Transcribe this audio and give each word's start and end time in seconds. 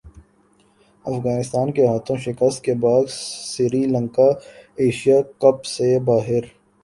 افغانستان 1.05 1.71
کے 1.71 1.85
ہاتھوں 1.87 2.15
شکست 2.17 2.63
کے 2.63 2.73
بعد 2.81 3.09
سری 3.09 3.83
لنکا 3.85 4.27
ایشیا 4.77 5.21
کپ 5.39 5.65
سے 5.65 5.97
باہر 6.05 6.43